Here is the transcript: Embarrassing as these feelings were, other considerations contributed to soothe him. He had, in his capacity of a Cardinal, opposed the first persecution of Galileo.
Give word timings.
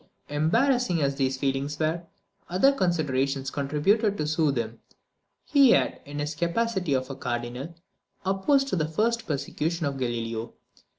Embarrassing 0.29 0.99
as 0.99 1.13
these 1.17 1.37
feelings 1.37 1.77
were, 1.77 2.01
other 2.49 2.71
considerations 2.71 3.51
contributed 3.51 4.17
to 4.17 4.25
soothe 4.25 4.57
him. 4.57 4.79
He 5.45 5.73
had, 5.73 6.01
in 6.05 6.17
his 6.17 6.33
capacity 6.33 6.93
of 6.95 7.11
a 7.11 7.15
Cardinal, 7.15 7.75
opposed 8.25 8.71
the 8.75 8.87
first 8.87 9.27
persecution 9.27 9.85
of 9.85 9.99
Galileo. 9.99 10.53